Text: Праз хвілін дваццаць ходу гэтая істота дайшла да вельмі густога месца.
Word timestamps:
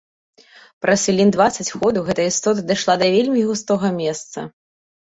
Праз 0.85 1.03
хвілін 1.07 1.33
дваццаць 1.35 1.67
ходу 1.77 2.05
гэтая 2.09 2.27
істота 2.33 2.67
дайшла 2.73 2.93
да 3.05 3.15
вельмі 3.19 3.49
густога 3.53 3.95
месца. 4.05 4.51